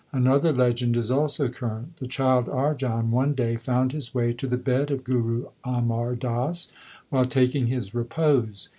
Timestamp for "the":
1.97-2.07, 4.47-4.57